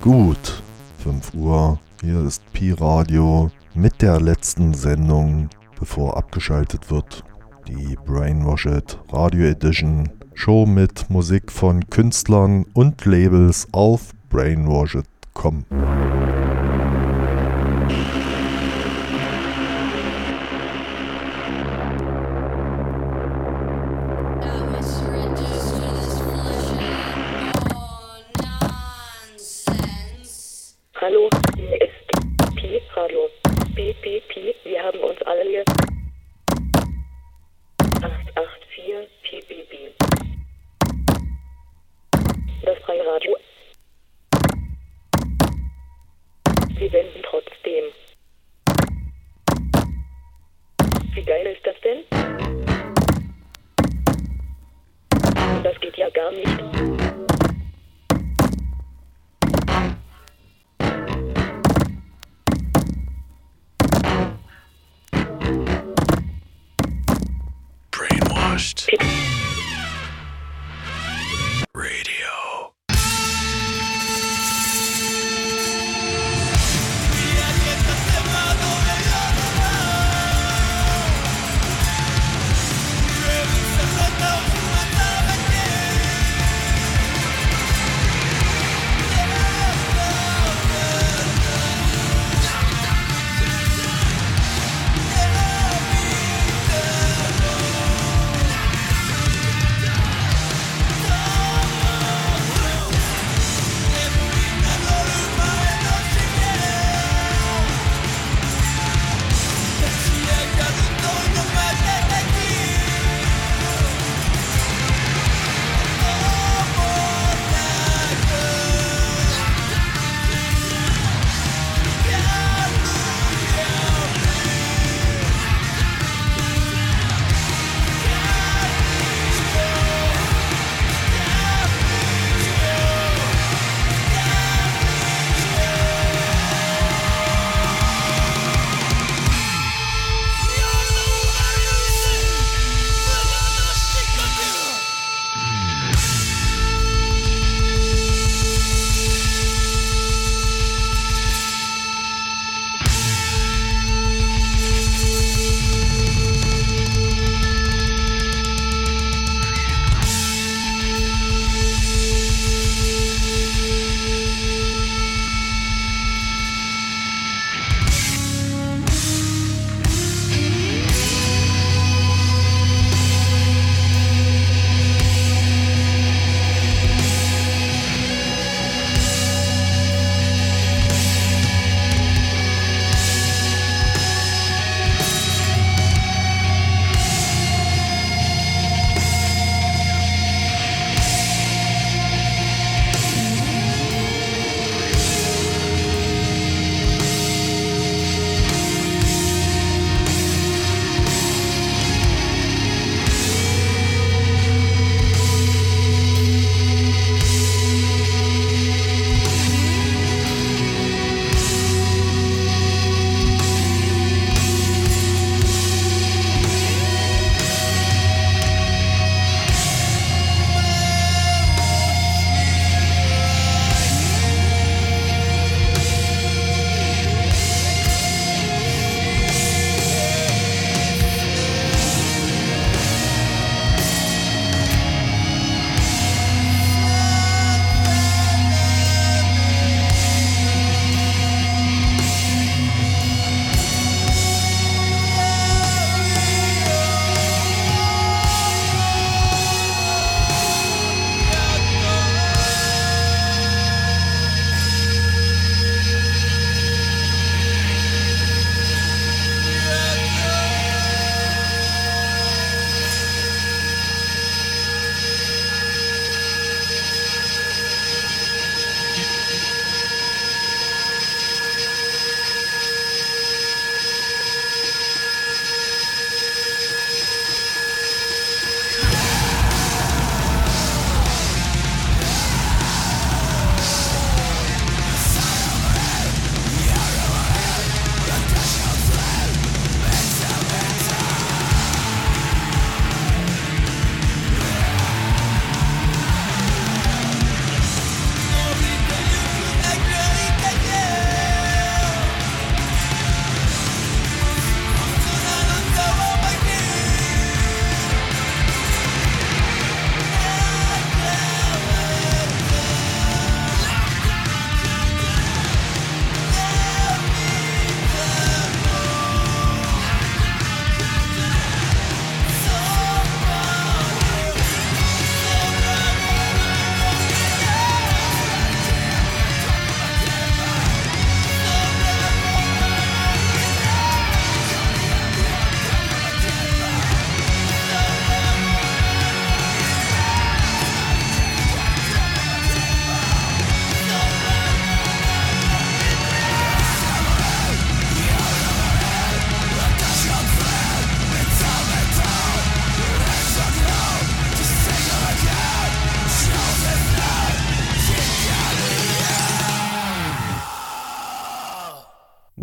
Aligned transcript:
Gut, 0.00 0.62
5 0.98 1.34
Uhr, 1.34 1.78
hier 2.00 2.24
ist 2.24 2.42
Pi 2.52 2.72
Radio 2.72 3.50
mit 3.74 4.00
der 4.02 4.20
letzten 4.20 4.72
Sendung, 4.74 5.48
bevor 5.78 6.16
abgeschaltet 6.16 6.90
wird. 6.90 7.24
Die 7.66 7.96
Brainwashed 8.04 8.98
Radio 9.10 9.46
Edition 9.46 10.08
Show 10.34 10.66
mit 10.66 11.08
Musik 11.10 11.50
von 11.50 11.88
Künstlern 11.88 12.66
und 12.74 13.04
Labels 13.04 13.66
auf 13.72 14.10
brainwashed.com. 14.28 15.64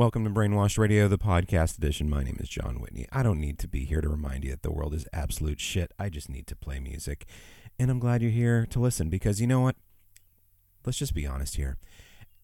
Welcome 0.02 0.24
to 0.24 0.32
Brainwashed 0.32 0.80
Radio, 0.80 1.08
the 1.08 1.20
podcast 1.20 1.78
edition. 1.78 2.10
My 2.10 2.24
name 2.24 2.38
is 2.40 2.50
Jon 2.50 2.82
Whitney. 2.82 3.06
I 3.12 3.22
don't 3.22 3.40
need 3.40 3.60
to 3.60 3.68
be 3.68 3.86
here 3.86 4.02
to 4.02 4.10
remind 4.10 4.44
you 4.44 4.50
that 4.50 4.64
the 4.64 4.72
world 4.72 4.96
is 4.96 5.08
absolute 5.14 5.60
shit. 5.60 5.92
I 6.00 6.10
just 6.10 6.28
need 6.28 6.48
to 6.48 6.56
play 6.56 6.80
music. 6.80 7.28
And 7.78 7.92
I'm 7.92 8.00
glad 8.00 8.24
you're 8.24 8.32
here 8.32 8.66
to 8.72 8.80
listen 8.80 9.12
because 9.12 9.40
you 9.40 9.46
know 9.46 9.62
what? 9.62 9.76
Let's 10.84 10.98
just 10.98 11.14
be 11.14 11.28
honest 11.28 11.56
here. 11.56 11.78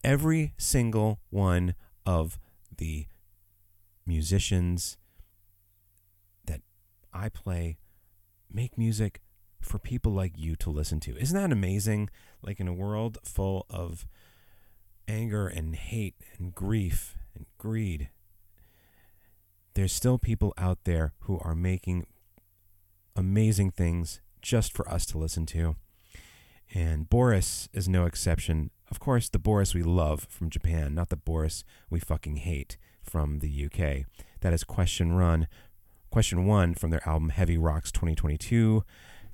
Every 0.04 0.54
single 0.60 1.20
one 1.32 1.74
of 2.06 2.38
the 2.78 3.08
musicians 4.06 5.00
that 6.46 6.62
I 7.12 7.28
play 7.28 7.80
make 8.54 8.78
music 8.78 9.20
for 9.62 9.80
people 9.80 10.12
like 10.12 10.34
you 10.38 10.56
to 10.58 10.70
listen 10.70 11.00
to. 11.00 11.18
Isn't 11.18 11.36
that 11.36 11.52
amazing? 11.52 12.12
Like 12.44 12.60
in 12.60 12.68
a 12.68 12.74
world 12.74 13.18
full 13.24 13.66
of 13.68 14.06
anger 15.08 15.48
and 15.48 15.76
hate 15.76 16.18
and 16.38 16.54
grief 16.54 17.17
greed, 17.58 18.10
there's 19.74 19.94
still 19.94 20.18
people 20.18 20.54
out 20.58 20.80
there 20.86 21.14
who 21.22 21.40
are 21.40 21.56
making 21.56 22.08
amazing 23.16 23.72
things 23.72 24.22
just 24.42 24.74
for 24.74 24.88
us 24.90 25.06
to 25.08 25.18
listen 25.18 25.46
to. 25.48 25.76
And 26.74 27.10
Boris 27.10 27.70
is 27.74 27.88
no 27.88 28.06
exception. 28.06 28.72
Of 28.90 29.00
course, 29.00 29.30
the 29.30 29.40
Boris 29.40 29.74
we 29.74 29.84
love 29.84 30.28
from 30.30 30.50
Japan, 30.50 30.96
not 30.96 31.10
the 31.10 31.16
Boris 31.16 31.64
we 31.90 32.00
fucking 32.00 32.38
hate 32.38 32.78
from 33.02 33.40
the 33.40 33.66
UK. 33.66 34.06
That 34.42 34.54
is 34.54 34.64
Question 34.64 35.14
Run, 35.14 35.48
Question 36.10 36.46
One 36.46 36.74
from 36.74 36.90
their 36.90 37.08
album 37.08 37.30
Heavy 37.30 37.58
Rocks 37.58 37.92
2022, 37.92 38.84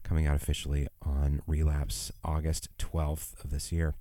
coming 0.03 0.27
out 0.27 0.35
officially 0.35 0.87
on 1.01 1.41
Relapse 1.47 2.11
August 2.23 2.69
12th 2.77 3.43
of 3.43 3.49
this 3.49 3.71
year. 3.71 3.95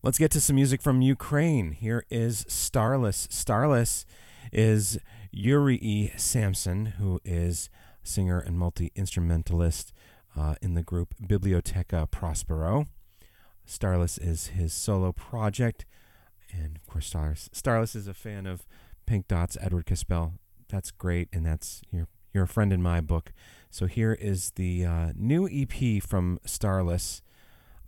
Let's 0.00 0.18
get 0.18 0.30
to 0.30 0.40
some 0.40 0.54
music 0.54 0.80
from 0.80 1.02
Ukraine. 1.02 1.72
Here 1.72 2.04
is 2.08 2.46
Starless. 2.46 3.26
Starless 3.32 4.06
is 4.52 4.96
Yuri 5.32 6.12
Samson, 6.16 6.86
who 6.98 7.20
is 7.24 7.68
singer 8.04 8.38
and 8.38 8.56
multi 8.56 8.92
instrumentalist 8.94 9.92
uh, 10.36 10.54
in 10.62 10.74
the 10.74 10.84
group 10.84 11.14
Biblioteca 11.26 12.06
Prospero. 12.12 12.86
Starless 13.66 14.18
is 14.18 14.48
his 14.48 14.72
solo 14.72 15.10
project. 15.10 15.84
And 16.52 16.76
of 16.76 16.86
course, 16.86 17.08
Starless, 17.08 17.50
Starless 17.52 17.96
is 17.96 18.06
a 18.06 18.14
fan 18.14 18.46
of 18.46 18.68
Pink 19.04 19.26
Dots, 19.26 19.56
Edward 19.60 19.86
Ka-Spel. 19.86 20.34
That's 20.68 20.92
great, 20.92 21.28
and 21.32 21.44
that's 21.44 21.82
you're, 21.90 22.06
you're 22.32 22.44
a 22.44 22.48
friend 22.48 22.72
in 22.72 22.80
my 22.80 23.00
book. 23.00 23.32
So 23.68 23.86
here 23.86 24.12
is 24.12 24.52
the 24.54 24.84
uh, 24.84 25.12
new 25.16 25.48
EP 25.50 26.00
from 26.00 26.38
Starless, 26.46 27.20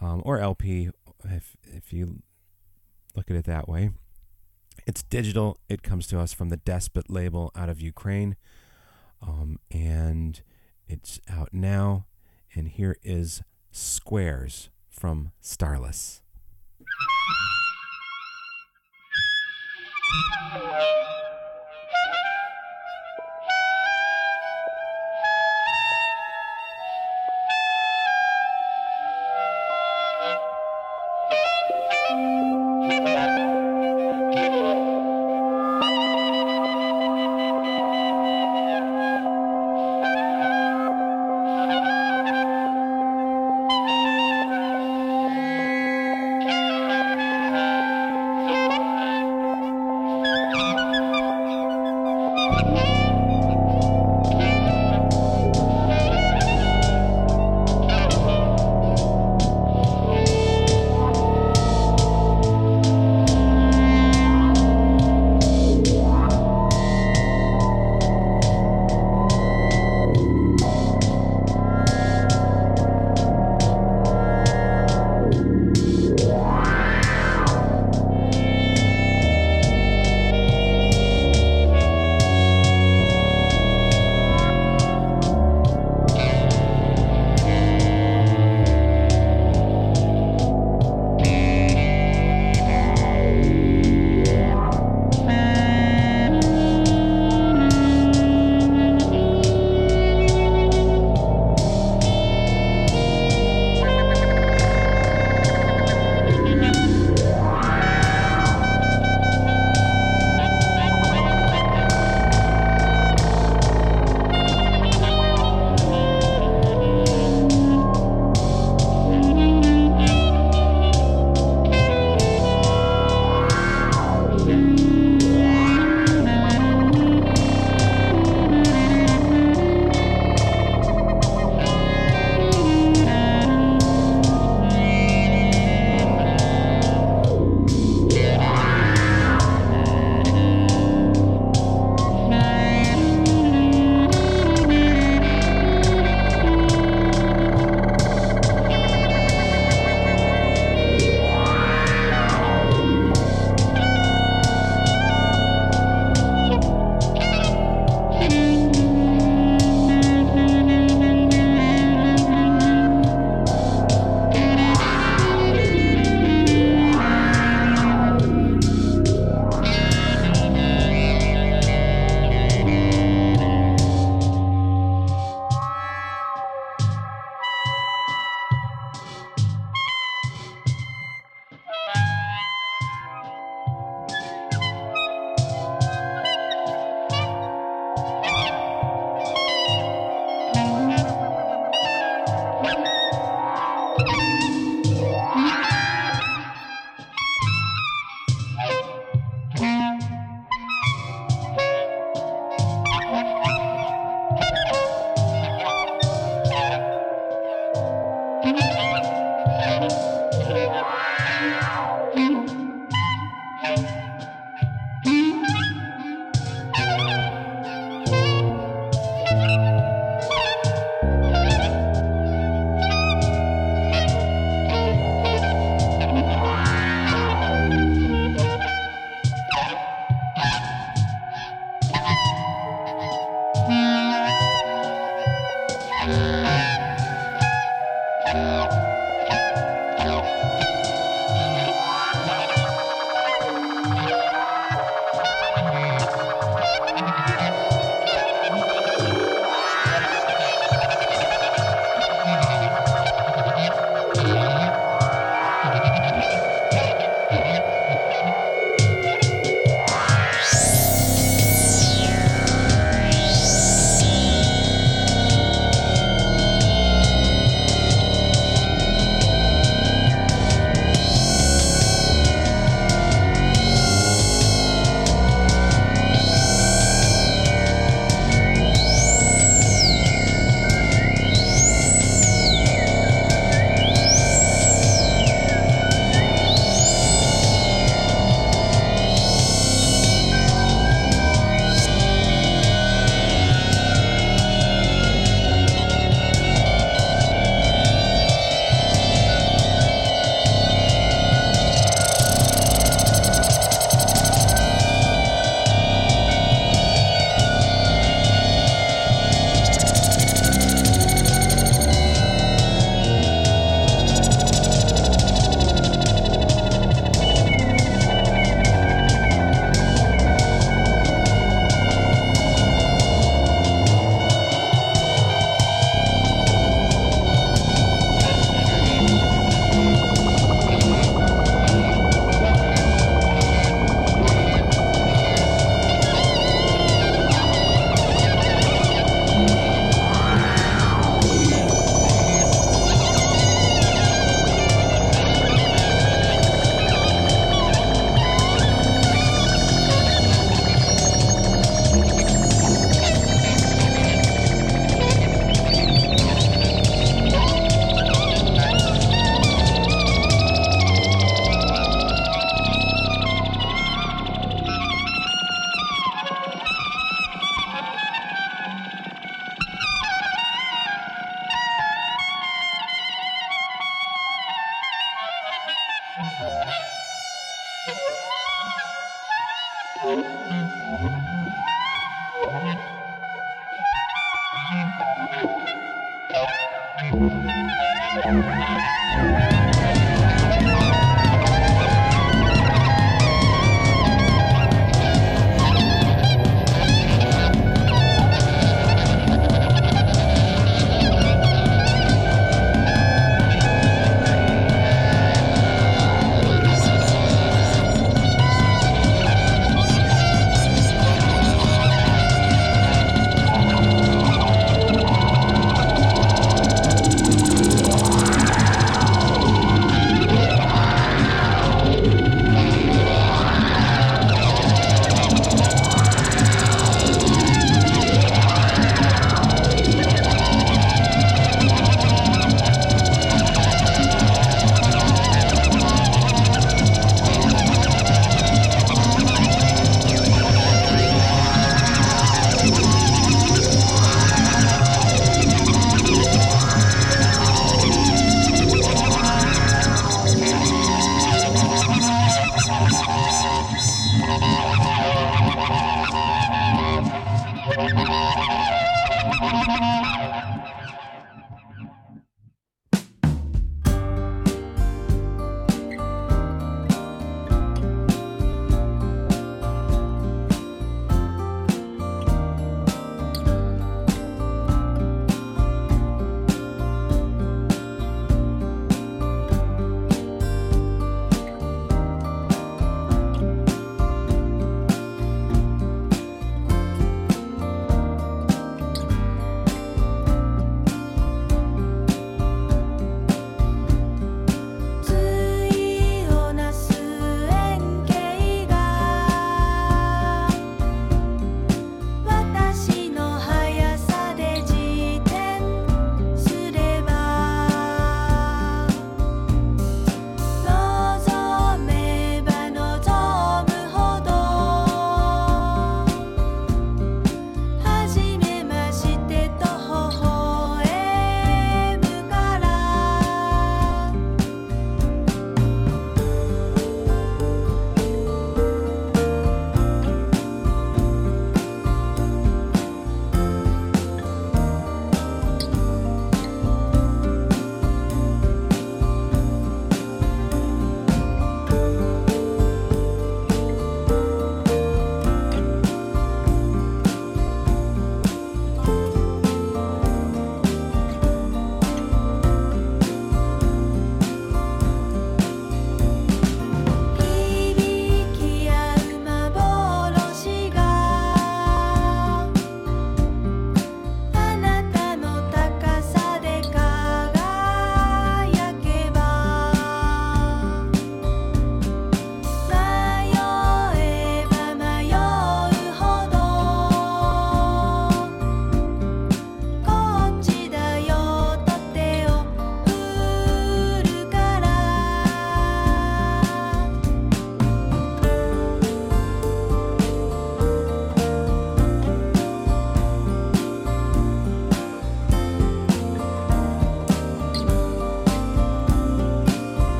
um, 0.00 0.22
or 0.24 0.38
LP, 0.38 0.90
if 1.30 1.56
if 1.64 1.92
you 1.92 2.22
look 3.14 3.30
at 3.30 3.36
it 3.36 3.44
that 3.44 3.68
way. 3.68 3.90
It's 4.86 5.02
digital. 5.02 5.58
It 5.68 5.82
comes 5.82 6.06
to 6.08 6.18
us 6.20 6.32
from 6.32 6.48
the 6.48 6.58
Despot 6.58 7.10
label 7.10 7.50
out 7.56 7.68
of 7.68 7.80
Ukraine, 7.80 8.36
um, 9.20 9.58
and 9.70 10.40
it's 10.86 11.20
out 11.28 11.48
now. 11.52 12.06
And 12.54 12.68
here 12.68 12.96
is 13.02 13.42
Squares 13.72 14.70
from 14.88 15.32
Starless. 15.40 16.22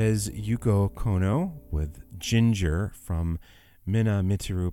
That 0.00 0.06
is 0.06 0.30
Yuko 0.30 0.90
Kono 0.94 1.60
with 1.70 2.00
Ginger 2.18 2.90
from 2.94 3.38
Minna 3.84 4.22
Miteru 4.22 4.72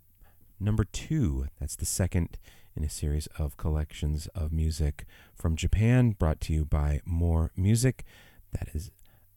number 0.57 0.85
two. 0.85 1.47
That's 1.59 1.75
the 1.75 1.85
second 1.85 2.37
in 2.77 2.85
a 2.85 2.89
series 2.89 3.27
of 3.37 3.57
collections 3.57 4.27
of 4.27 4.53
music 4.53 5.03
from 5.35 5.57
Japan 5.57 6.11
brought 6.11 6.39
to 6.39 6.53
you 6.53 6.63
by 6.63 7.01
Morr 7.03 7.51
Music. 7.57 8.05
That 8.53 8.69
is 8.73 8.89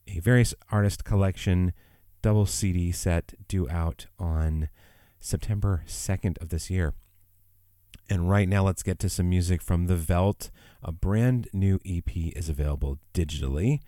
a 0.07 0.21
various 0.21 0.55
artist 0.71 1.03
collection 1.03 1.73
double 2.23 2.47
CD 2.47 2.93
set 2.93 3.35
due 3.49 3.69
out 3.69 4.07
on 4.17 4.69
September 5.19 5.83
2nd 5.89 6.41
of 6.41 6.51
this 6.51 6.71
year. 6.71 6.95
And 8.09 8.31
right 8.31 8.49
now, 8.49 8.63
let's 8.63 8.85
get 8.85 9.01
to 9.01 9.09
some 9.09 9.29
music 9.29 9.61
from 9.61 9.89
The 9.89 9.97
Veldt. 9.97 10.53
A 10.85 10.93
brand 10.93 11.49
new 11.53 11.81
EP 11.85 12.17
is 12.37 12.49
available 12.49 13.01
digitally. 13.13 13.81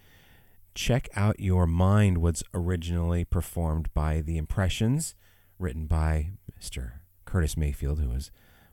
Check 0.75 1.09
Out 1.15 1.39
Your 1.39 1.67
Mind 1.67 2.19
was 2.19 2.43
originally 2.55 3.25
performed 3.25 3.93
by 3.93 4.23
The 4.23 4.39
Impressions, 4.39 5.15
written 5.59 5.87
by 5.87 6.31
Mr. 6.59 6.93
Curtis 7.25 7.57
Mayfield, 7.57 8.01
who 8.01 8.09
was 8.09 8.31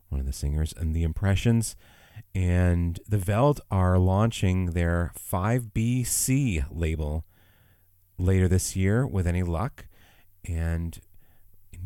one 0.07 0.21
of 0.21 0.25
the 0.25 0.33
singers 0.33 0.73
in 0.73 0.93
The 0.93 1.03
Impressions. 1.03 1.75
And 2.33 2.99
The 3.07 3.17
Veldt 3.17 3.59
are 3.69 3.97
launching 3.97 4.67
their 4.67 5.11
5BC 5.17 6.65
label 6.71 7.25
later 8.17 8.47
this 8.47 8.75
year 8.75 9.05
with 9.05 9.27
any 9.27 9.43
luck. 9.43 9.87
And 10.47 10.99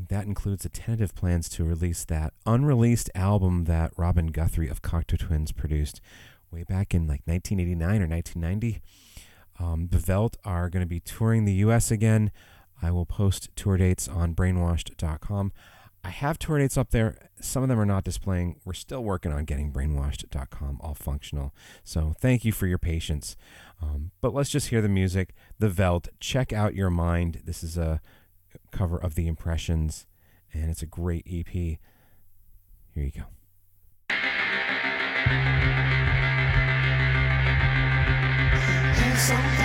that 0.09 0.25
includes 0.25 0.63
the 0.63 0.69
tentative 0.69 1.15
plans 1.15 1.49
to 1.49 1.63
release 1.63 2.05
that 2.05 2.33
unreleased 2.45 3.09
album 3.15 3.65
that 3.65 3.91
Robin 3.97 4.27
Guthrie 4.27 4.69
of 4.69 4.81
Cocteau 4.81 5.17
Twins 5.17 5.51
produced 5.51 6.01
way 6.51 6.63
back 6.63 6.93
in 6.93 7.07
like 7.07 7.21
1989 7.25 8.01
or 8.01 8.07
1990. 8.07 8.81
Um, 9.59 9.87
the 9.91 9.99
Veldt 9.99 10.37
are 10.43 10.69
going 10.69 10.83
to 10.83 10.89
be 10.89 10.99
touring 10.99 11.45
the 11.45 11.53
U.S. 11.53 11.91
again. 11.91 12.31
I 12.81 12.91
will 12.91 13.05
post 13.05 13.49
tour 13.55 13.77
dates 13.77 14.07
on 14.07 14.35
brainwashed.com. 14.35 15.53
I 16.03 16.09
have 16.09 16.37
tour 16.37 16.59
dates 16.59 16.77
up 16.77 16.91
there. 16.91 17.29
Some 17.39 17.63
of 17.63 17.69
them 17.69 17.79
are 17.79 17.85
not 17.85 18.03
displaying. 18.03 18.59
We're 18.65 18.73
still 18.73 19.03
working 19.03 19.31
on 19.31 19.45
getting 19.45 19.71
brainwashed.com 19.71 20.79
all 20.81 20.95
functional. 20.95 21.53
So 21.83 22.13
thank 22.19 22.43
you 22.43 22.51
for 22.51 22.67
your 22.67 22.77
patience. 22.77 23.37
Um, 23.81 24.11
but 24.19 24.33
let's 24.33 24.49
just 24.49 24.67
hear 24.67 24.81
the 24.81 24.89
music. 24.89 25.33
The 25.59 25.69
Veldt. 25.69 26.09
Check 26.19 26.51
out 26.51 26.75
your 26.75 26.89
mind. 26.89 27.41
This 27.45 27.63
is 27.63 27.77
a 27.77 28.01
cover 28.71 28.97
of 28.97 29.15
The 29.15 29.27
Impressions, 29.27 30.05
and 30.53 30.69
it's 30.69 30.81
a 30.81 30.87
great 30.87 31.25
EP. 31.25 31.47
Here 31.47 31.79
you 32.95 33.11
go. 33.11 33.23
Something 39.23 39.62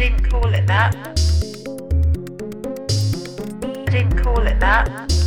didn't 0.00 0.30
call 0.30 0.54
it 0.54 0.66
that. 0.66 0.96
I 3.62 3.90
didn't 3.90 4.16
call 4.16 4.46
it 4.46 4.58
that. 4.58 5.19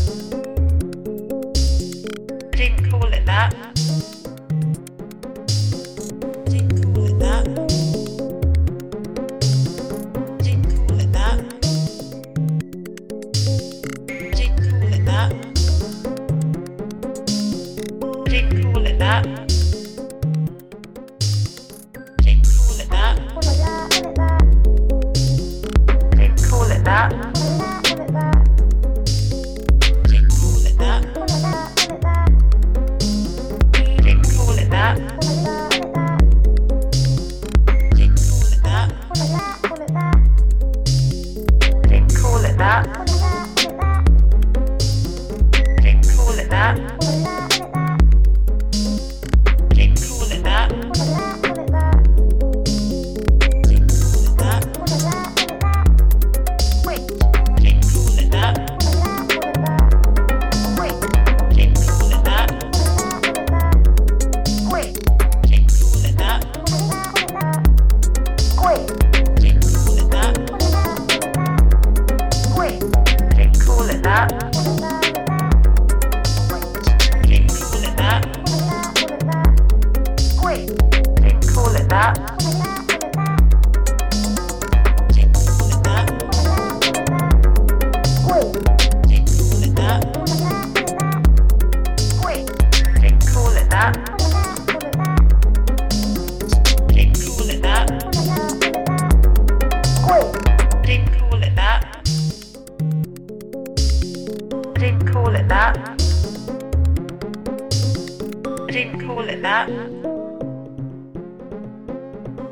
Didn't 108.73 109.05
call 109.05 109.29
it 109.29 109.39
that. 109.43 109.69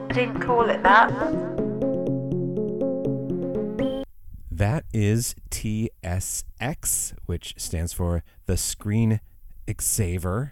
I 0.07 0.13
didn't 0.13 0.39
call 0.39 0.69
it 0.69 0.83
that. 0.83 1.09
That 4.51 4.85
is 4.93 5.33
TSX, 5.49 7.15
which 7.25 7.55
stands 7.57 7.93
for 7.93 8.23
the 8.45 8.55
Screen 8.55 9.19
Xaver. 9.67 10.51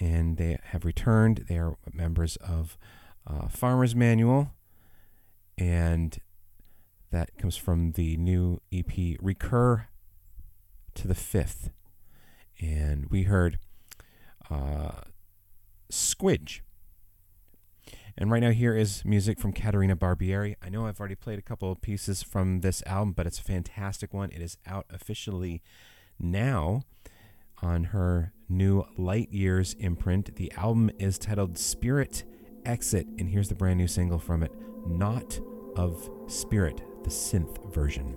And 0.00 0.38
they 0.38 0.56
have 0.62 0.86
returned. 0.86 1.44
They 1.46 1.58
are 1.58 1.76
members 1.92 2.36
of 2.36 2.78
uh, 3.26 3.48
Farmer's 3.48 3.94
Manual. 3.94 4.54
And 5.58 6.16
that 7.10 7.36
comes 7.36 7.58
from 7.58 7.92
the 7.92 8.16
new 8.16 8.62
EP 8.72 9.18
Recur 9.20 9.88
to 10.94 11.06
the 11.06 11.14
Fifth. 11.14 11.68
And 12.62 13.10
we 13.10 13.24
heard 13.24 13.58
uh, 14.50 15.02
Squidge. 15.90 16.60
And 18.18 18.30
right 18.30 18.40
now, 18.40 18.50
here 18.50 18.76
is 18.76 19.04
music 19.04 19.38
from 19.38 19.52
Caterina 19.52 19.96
Barbieri. 19.96 20.56
I 20.62 20.68
know 20.68 20.86
I've 20.86 21.00
already 21.00 21.14
played 21.14 21.38
a 21.38 21.42
couple 21.42 21.72
of 21.72 21.80
pieces 21.80 22.22
from 22.22 22.60
this 22.60 22.82
album, 22.84 23.12
but 23.12 23.26
it's 23.26 23.38
a 23.38 23.44
fantastic 23.44 24.12
one. 24.12 24.30
It 24.30 24.42
is 24.42 24.58
out 24.66 24.86
officially 24.90 25.62
now 26.18 26.82
on 27.62 27.84
her 27.84 28.32
new 28.48 28.84
Light 28.98 29.32
Years 29.32 29.74
imprint. 29.78 30.36
The 30.36 30.52
album 30.56 30.90
is 30.98 31.18
titled 31.18 31.56
Spirit 31.56 32.24
Exit, 32.66 33.06
and 33.18 33.30
here's 33.30 33.48
the 33.48 33.54
brand 33.54 33.78
new 33.78 33.88
single 33.88 34.18
from 34.18 34.42
it 34.42 34.52
Knot 34.86 35.40
of 35.76 36.10
Spirit, 36.26 36.82
the 37.04 37.10
synth 37.10 37.72
version. 37.72 38.16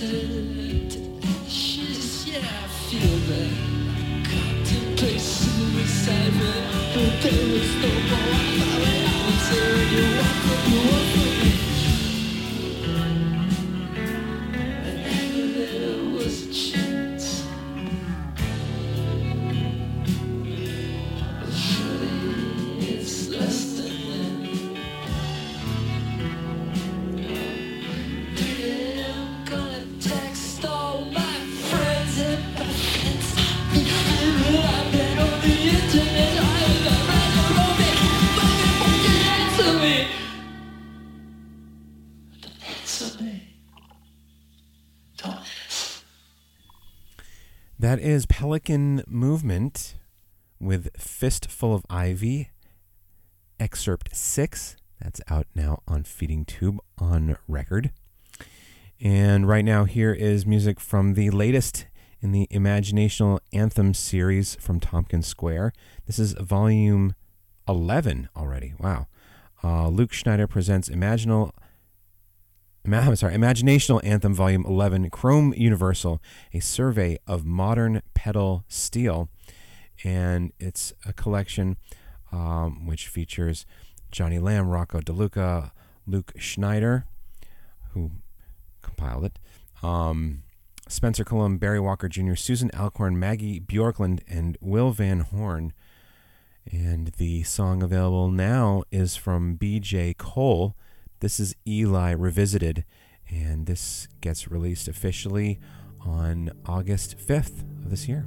to 0.00 0.69
That 47.90 47.98
is 47.98 48.24
Pelican 48.24 49.02
Movement 49.08 49.96
with 50.60 50.96
Fistful 50.96 51.74
of 51.74 51.84
Ivy, 51.90 52.50
excerpt 53.58 54.14
six. 54.14 54.76
That's 55.02 55.20
out 55.28 55.48
now 55.56 55.82
on 55.88 56.04
Feeding 56.04 56.44
Tube 56.44 56.78
on 56.98 57.36
record. 57.48 57.90
And 59.00 59.48
right 59.48 59.64
now, 59.64 59.86
here 59.86 60.12
is 60.12 60.46
music 60.46 60.78
from 60.78 61.14
the 61.14 61.30
latest 61.30 61.86
in 62.20 62.30
the 62.30 62.46
Imaginational 62.52 63.40
Anthem 63.52 63.92
series 63.92 64.54
from 64.60 64.78
Tompkins 64.78 65.26
Square. 65.26 65.72
This 66.06 66.20
is 66.20 66.34
volume 66.34 67.16
11 67.66 68.28
already. 68.36 68.74
Wow. 68.78 69.08
Uh, 69.64 69.88
Luke 69.88 70.12
Schneider 70.12 70.46
presents 70.46 70.88
Imaginal. 70.88 71.50
I'm 72.86 73.16
sorry, 73.16 73.34
Imaginational 73.34 74.00
Anthem 74.02 74.34
Volume 74.34 74.64
11, 74.66 75.10
Chrome 75.10 75.52
Universal, 75.54 76.22
a 76.54 76.60
survey 76.60 77.18
of 77.26 77.44
modern 77.44 78.02
pedal 78.14 78.64
steel. 78.68 79.28
And 80.02 80.52
it's 80.58 80.94
a 81.04 81.12
collection 81.12 81.76
um, 82.32 82.86
which 82.86 83.06
features 83.06 83.66
Jonny 84.10 84.38
Lam, 84.38 84.68
Rocco 84.68 85.00
DeLuca, 85.00 85.72
Luke 86.06 86.32
Schneider, 86.36 87.04
who 87.92 88.12
compiled 88.80 89.24
it, 89.26 89.38
um, 89.82 90.42
Spencer 90.88 91.24
Cullum, 91.24 91.58
Barry 91.58 91.80
Walker 91.80 92.08
Jr., 92.08 92.34
Susan 92.34 92.70
Alcorn, 92.74 93.18
Maggie 93.18 93.60
Bjorklund, 93.60 94.20
and 94.26 94.56
Will 94.60 94.90
Van 94.90 95.20
Horn. 95.20 95.72
And 96.70 97.08
the 97.18 97.42
song 97.42 97.82
available 97.82 98.30
now 98.30 98.82
is 98.90 99.16
from 99.16 99.56
BJ 99.56 100.16
Cole. 100.16 100.74
This 101.20 101.38
is 101.38 101.54
Ely 101.68 102.12
Revisited, 102.12 102.86
and 103.28 103.66
this 103.66 104.08
gets 104.22 104.50
released 104.50 104.88
officially 104.88 105.60
on 106.00 106.50
August 106.64 107.18
5th 107.18 107.60
of 107.84 107.90
this 107.90 108.08
year. 108.08 108.26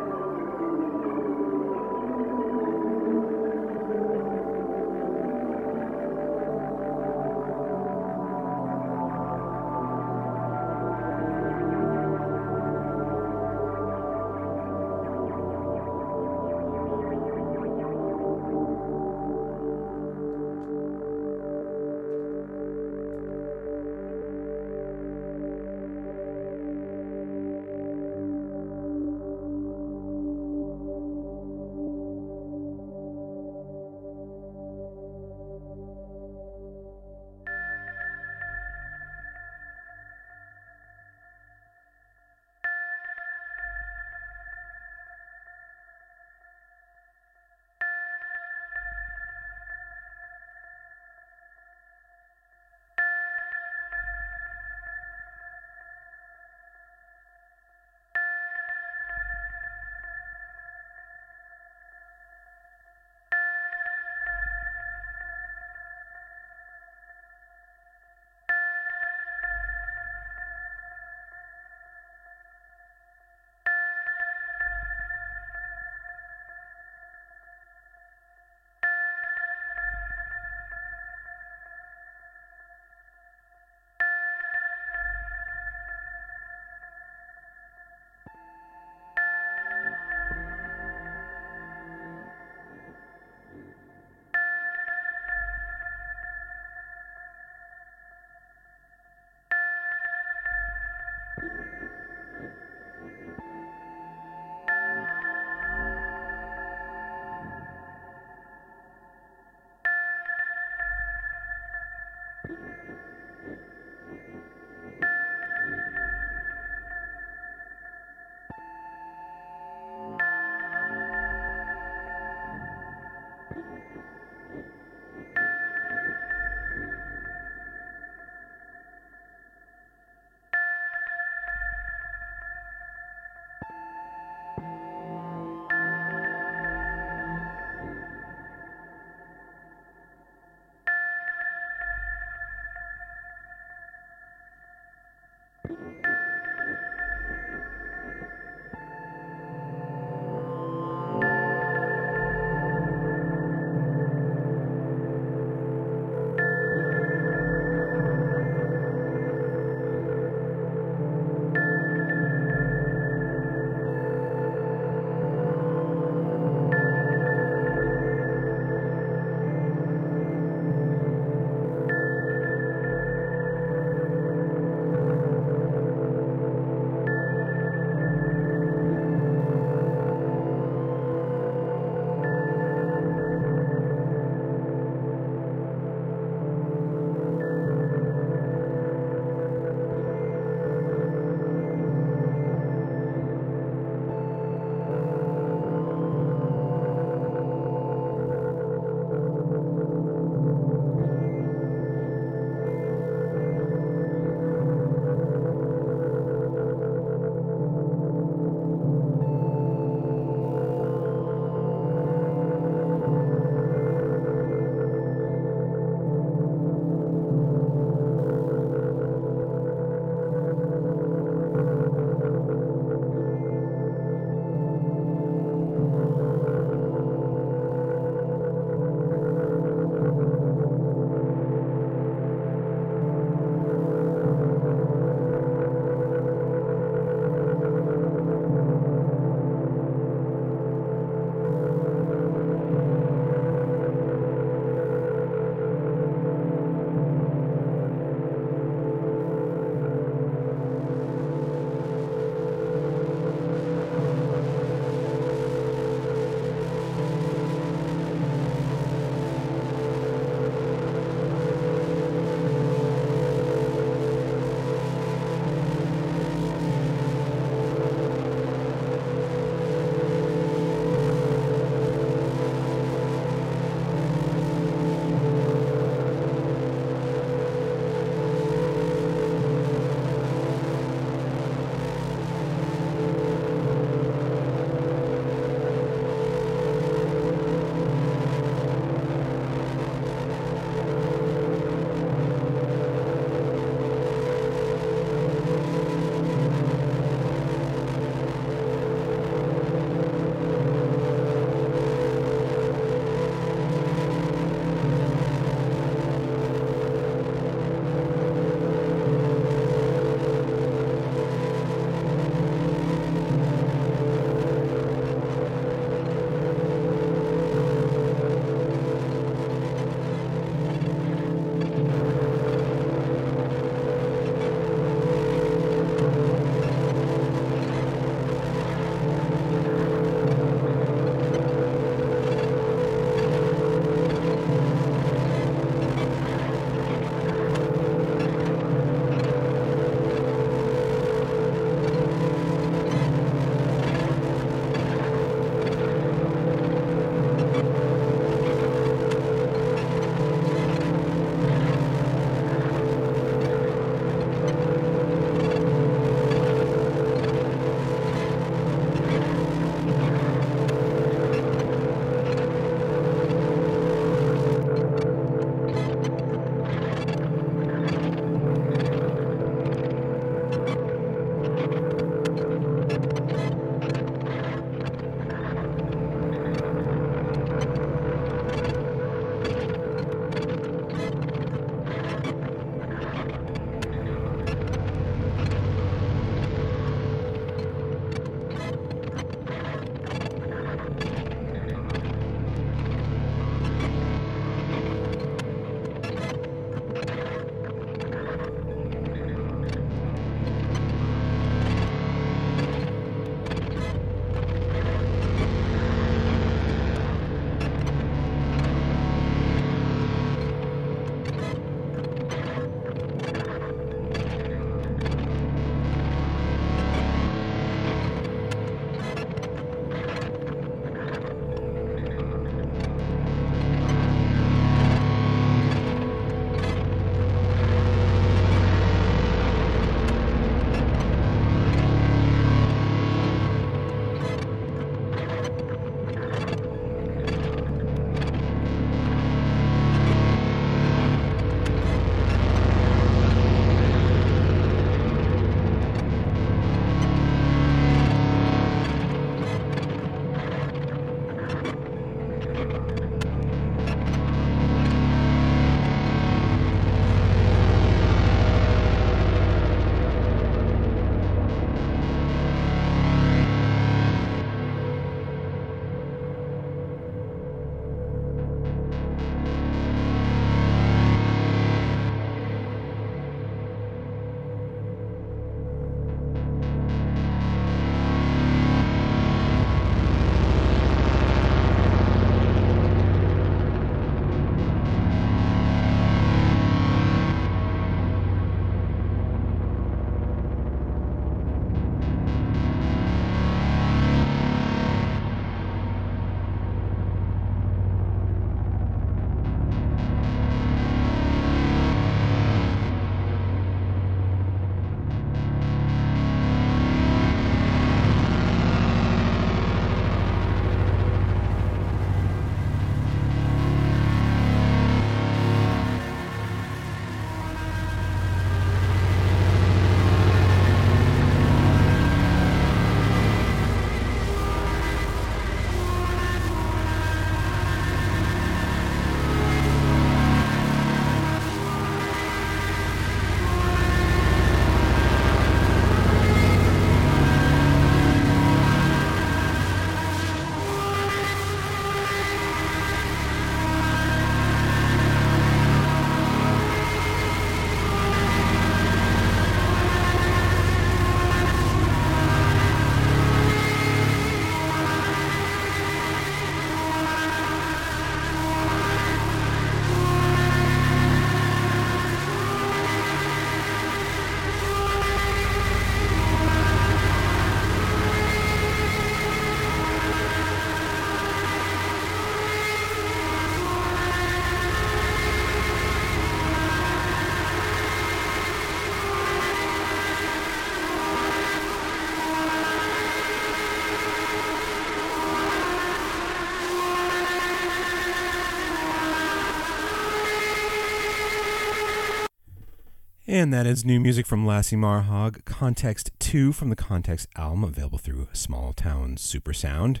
And 593.32 593.50
that 593.50 593.66
is 593.66 593.82
new 593.82 593.98
music 593.98 594.26
from 594.26 594.44
Lasse 594.44 594.72
Marhaug, 594.72 595.46
Context 595.46 596.10
2 596.18 596.52
from 596.52 596.68
the 596.68 596.76
Context 596.76 597.28
album, 597.34 597.64
available 597.64 597.96
through 597.96 598.28
Smalltown 598.34 599.16
Supersound 599.16 600.00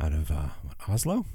out 0.00 0.12
of 0.12 0.32
uh, 0.32 0.48
Oslo. 0.88 1.26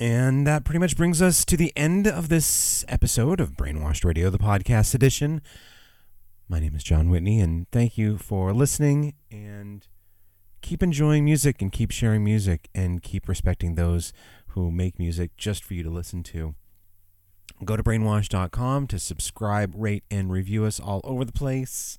And 0.00 0.44
that 0.48 0.64
pretty 0.64 0.80
much 0.80 0.96
brings 0.96 1.22
us 1.22 1.44
to 1.44 1.56
the 1.56 1.72
end 1.76 2.08
of 2.08 2.28
this 2.28 2.84
episode 2.88 3.38
of 3.38 3.52
Brainwashed 3.52 4.04
Radio, 4.04 4.30
the 4.30 4.38
podcast 4.38 4.96
edition. 4.96 5.42
My 6.48 6.58
name 6.58 6.74
is 6.74 6.82
Jon 6.82 7.08
Whitney, 7.08 7.38
and 7.38 7.70
thank 7.70 7.96
you 7.96 8.18
for 8.18 8.52
listening. 8.52 9.14
And 9.30 9.86
keep 10.60 10.82
enjoying 10.82 11.24
music 11.24 11.62
and 11.62 11.70
keep 11.70 11.92
sharing 11.92 12.24
music 12.24 12.68
and 12.74 13.00
keep 13.00 13.28
respecting 13.28 13.76
those 13.76 14.12
who 14.48 14.72
make 14.72 14.98
music 14.98 15.36
just 15.36 15.62
for 15.62 15.74
you 15.74 15.84
to 15.84 15.90
listen 15.90 16.24
to. 16.24 16.56
Go 17.64 17.76
to 17.76 17.82
brainwashed.com 17.82 18.86
to 18.88 18.98
subscribe, 18.98 19.74
rate, 19.76 20.04
and 20.10 20.30
review 20.30 20.64
us 20.64 20.80
all 20.80 21.00
over 21.04 21.24
the 21.24 21.32
place. 21.32 21.98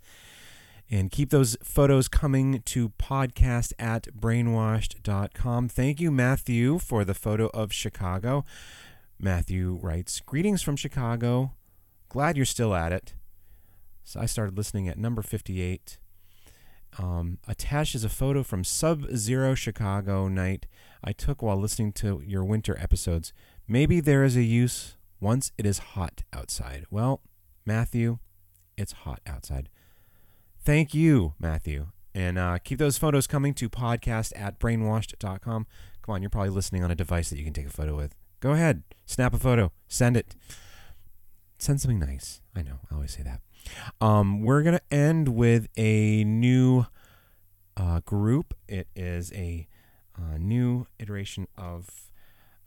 And 0.89 1.09
keep 1.09 1.31
those 1.31 1.57
photos 1.63 2.07
coming 2.07 2.61
to 2.65 2.89
podcast 2.89 3.73
at 3.79 4.07
brainwashed.com. 4.19 5.69
Thank 5.69 5.99
you, 5.99 6.11
Matthew, 6.11 6.77
for 6.77 7.03
the 7.03 7.15
photo 7.15 7.47
of 7.47 7.73
Chicago. 7.73 8.45
Matthew 9.19 9.79
writes 9.81 10.19
Greetings 10.19 10.61
from 10.61 10.75
Chicago. 10.75 11.53
Glad 12.09 12.37
you're 12.37 12.45
still 12.45 12.75
at 12.75 12.91
it. 12.91 13.15
So 14.03 14.19
I 14.19 14.27
started 14.27 14.55
listening 14.55 14.87
at 14.87 14.99
number 14.99 15.23
58. 15.23 15.97
Um, 16.99 17.39
attached 17.47 17.95
is 17.95 18.03
a 18.03 18.09
photo 18.09 18.43
from 18.43 18.63
Sub 18.63 19.05
Zero 19.15 19.55
Chicago 19.55 20.27
night 20.27 20.65
I 21.03 21.11
took 21.11 21.41
while 21.41 21.57
listening 21.57 21.91
to 21.93 22.21
your 22.25 22.45
winter 22.45 22.77
episodes. 22.79 23.33
Maybe 23.67 23.99
there 23.99 24.23
is 24.23 24.37
a 24.37 24.43
use 24.43 24.95
once 25.19 25.51
it 25.57 25.65
is 25.65 25.79
hot 25.79 26.23
outside. 26.33 26.85
Well, 26.89 27.21
Matthew, 27.65 28.19
it's 28.77 28.91
hot 28.91 29.21
outside. 29.25 29.69
Thank 30.63 30.93
you, 30.93 31.33
Matthew. 31.39 31.87
And 32.13 32.37
uh, 32.37 32.57
keep 32.63 32.79
those 32.79 32.97
photos 32.97 33.27
coming 33.27 33.53
to 33.55 33.69
podcast 33.69 34.31
at 34.35 34.59
brainwashed.com. 34.59 35.67
Come 36.01 36.15
on, 36.15 36.21
you're 36.21 36.29
probably 36.29 36.49
listening 36.49 36.83
on 36.83 36.91
a 36.91 36.95
device 36.95 37.29
that 37.29 37.37
you 37.37 37.43
can 37.43 37.53
take 37.53 37.67
a 37.67 37.71
photo 37.71 37.95
with. 37.95 38.15
Go 38.39 38.51
ahead, 38.51 38.83
snap 39.05 39.33
a 39.33 39.39
photo, 39.39 39.71
send 39.87 40.15
it. 40.15 40.35
Send 41.57 41.81
something 41.81 41.99
nice. 41.99 42.41
I 42.55 42.61
know, 42.61 42.79
I 42.91 42.95
always 42.95 43.11
say 43.11 43.23
that. 43.23 43.41
Um, 43.99 44.41
we're 44.41 44.61
going 44.61 44.77
to 44.77 44.93
end 44.93 45.29
with 45.29 45.67
a 45.77 46.23
new 46.23 46.85
uh, 47.77 48.01
group. 48.05 48.53
It 48.67 48.87
is 48.95 49.31
a 49.33 49.67
uh, 50.17 50.37
new 50.37 50.87
iteration 50.99 51.47
of 51.57 51.89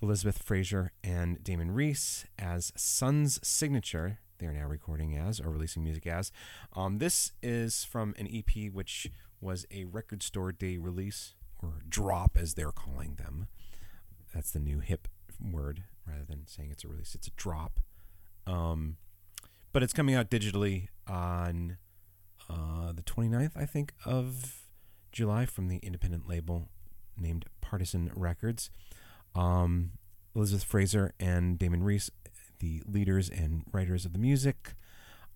Elizabeth 0.00 0.38
Fraser 0.42 0.92
and 1.02 1.42
Damon 1.42 1.72
Reece 1.72 2.24
as 2.38 2.72
Sun's 2.76 3.40
Signature. 3.46 4.20
They 4.38 4.46
are 4.46 4.52
now 4.52 4.66
recording 4.66 5.16
as 5.16 5.40
or 5.40 5.50
releasing 5.50 5.82
music 5.82 6.06
as. 6.06 6.30
Um, 6.74 6.98
this 6.98 7.32
is 7.42 7.84
from 7.84 8.14
an 8.18 8.28
EP 8.32 8.72
which 8.72 9.10
was 9.40 9.66
a 9.72 9.84
record 9.84 10.22
store 10.22 10.52
day 10.52 10.78
release 10.78 11.34
or 11.60 11.82
drop 11.88 12.36
as 12.40 12.54
they're 12.54 12.70
calling 12.70 13.16
them. 13.16 13.48
That's 14.32 14.52
the 14.52 14.60
new 14.60 14.78
hip 14.78 15.08
word 15.40 15.82
rather 16.06 16.24
than 16.24 16.46
saying 16.46 16.70
it's 16.70 16.84
a 16.84 16.88
release. 16.88 17.14
It's 17.14 17.26
a 17.26 17.32
drop. 17.32 17.80
Um, 18.46 18.96
but 19.72 19.82
it's 19.82 19.92
coming 19.92 20.14
out 20.14 20.30
digitally 20.30 20.88
on 21.06 21.76
uh, 22.48 22.92
the 22.92 23.02
29th, 23.02 23.52
I 23.56 23.66
think, 23.66 23.92
of 24.04 24.62
July 25.12 25.44
from 25.44 25.68
the 25.68 25.78
independent 25.78 26.28
label 26.28 26.68
named 27.16 27.46
Partisan 27.60 28.10
Records. 28.14 28.70
Um, 29.38 29.92
Elizabeth 30.34 30.64
Fraser 30.64 31.14
and 31.20 31.58
Damon 31.58 31.82
Reece, 31.82 32.10
the 32.58 32.82
leaders 32.86 33.30
and 33.30 33.62
writers 33.72 34.04
of 34.04 34.12
the 34.12 34.18
music. 34.18 34.74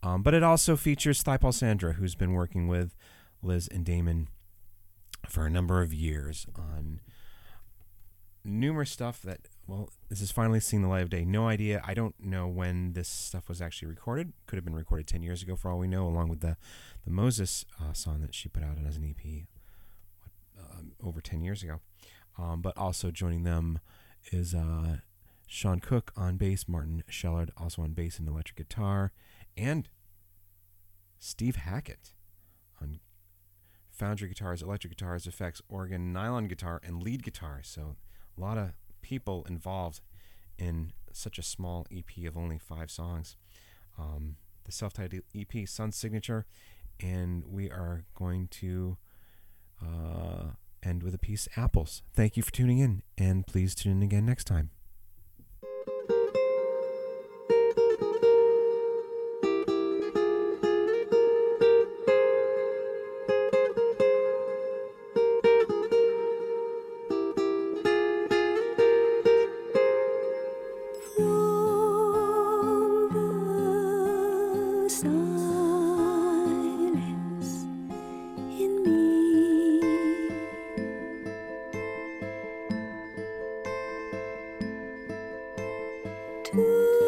Um, 0.03 0.22
but 0.22 0.34
it 0.34 0.42
also 0.42 0.76
features 0.76 1.22
Thipal 1.22 1.55
Sandra, 1.55 1.92
who's 1.92 2.16
been 2.16 2.32
working 2.32 2.66
with 2.66 2.96
Liz 3.42 3.68
and 3.68 3.84
Damon 3.84 4.28
for 5.28 5.46
a 5.46 5.50
number 5.50 5.82
of 5.82 5.94
years 5.94 6.46
on 6.57 7.00
numerous 8.44 8.90
stuff 8.90 9.22
that, 9.22 9.46
well, 9.68 9.90
this 10.09 10.20
is 10.20 10.32
finally 10.32 10.59
seeing 10.59 10.82
the 10.82 10.88
light 10.88 11.03
of 11.03 11.11
day. 11.11 11.24
No 11.24 11.46
idea. 11.46 11.80
I 11.84 11.94
don't 11.94 12.16
know 12.18 12.48
when 12.48 12.94
this 12.94 13.09
stuff 13.09 13.48
was 13.48 13.62
actually 13.62 13.86
recorded. 13.86 14.32
Could 14.48 14.57
have 14.57 14.64
been 14.64 14.74
recorded 14.74 15.07
10 15.07 15.22
years 15.22 15.42
ago, 15.42 15.55
for 15.55 15.70
all 15.70 15.78
we 15.78 15.86
know, 15.86 16.09
along 16.09 16.28
with 16.28 16.40
the, 16.40 16.57
the 17.05 17.12
Moses 17.12 17.64
uh, 17.80 17.92
song 17.92 18.20
that 18.22 18.34
she 18.34 18.48
put 18.48 18.64
out 18.64 18.78
as 18.84 18.96
an 18.96 19.05
EP 19.05 19.46
um, 20.59 20.92
over 21.05 21.20
10 21.20 21.44
years 21.44 21.62
ago. 21.62 21.78
Um, 22.39 22.62
but 22.62 22.76
also 22.76 23.11
joining 23.11 23.45
them 23.45 23.80
is 24.30 24.55
uh, 24.55 24.99
Sean 25.47 25.80
Cook 25.80 26.12
on 26.16 26.37
bass, 26.37 26.66
Martin 26.66 27.03
Shellard 27.11 27.51
also 27.57 27.83
on 27.83 27.93
bass 27.93 28.18
and 28.18 28.28
electric 28.28 28.57
guitar, 28.57 29.12
and 29.57 29.89
Steve 31.18 31.57
Hackett 31.57 32.12
on 32.80 33.01
Foundry 33.91 34.28
guitars, 34.28 34.62
electric 34.62 34.97
guitars, 34.97 35.26
effects, 35.26 35.61
organ, 35.68 36.12
nylon 36.12 36.49
guitar, 36.49 36.80
and 36.83 37.03
lead 37.03 37.22
guitar. 37.22 37.61
So 37.62 37.97
a 38.37 38.41
lot 38.41 38.57
of 38.57 38.72
people 39.03 39.45
involved 39.49 40.01
in 40.59 40.93
such 41.12 41.39
a 41.39 41.43
small 41.43 41.87
EP 41.93 42.26
of 42.26 42.37
only 42.37 42.59
five 42.59 42.91
songs. 42.91 43.37
Um, 43.99 44.37
the 44.64 44.72
self-titled 44.72 45.22
EP, 45.37 45.68
Sun's 45.68 45.97
Signature, 45.97 46.47
and 47.01 47.45
we 47.47 47.70
are 47.70 48.05
going 48.14 48.49
to 48.49 48.97
uh, 49.83 50.53
end 50.85 51.03
with 51.03 51.14
a 51.14 51.18
piece, 51.18 51.49
Apples. 51.57 52.03
Thank 52.14 52.37
you 52.37 52.43
for 52.43 52.53
tuning 52.53 52.78
in, 52.78 53.03
and 53.16 53.47
please 53.47 53.74
tune 53.74 53.93
in 53.93 54.03
again 54.03 54.26
next 54.26 54.45
time. 54.45 54.70
To 86.53 87.01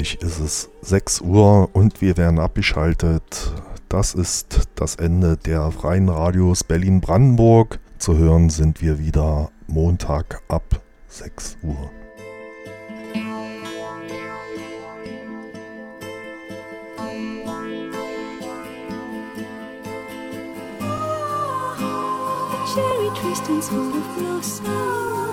gleich 0.00 0.14
ist 0.22 0.40
es 0.40 0.70
6 0.80 1.20
Uhr 1.20 1.68
und 1.74 2.00
wir 2.00 2.16
werden 2.16 2.38
abgeschaltet. 2.38 3.52
Das 3.90 4.14
ist 4.14 4.70
das 4.74 4.94
Ende 4.94 5.36
der 5.36 5.70
freien 5.72 6.08
Radios 6.08 6.64
Berlin-Brandenburg. 6.64 7.78
Zu 7.98 8.16
hören 8.16 8.48
sind 8.48 8.80
wir 8.80 8.98
wieder 8.98 9.50
Montag 9.66 10.40
ab 10.48 10.64
6 11.08 11.58
Uhr. 11.62 11.90
Cherry 22.72 23.10
tree 23.20 23.60
full 23.60 23.90
of 23.90 24.16
blossom. 24.16 25.29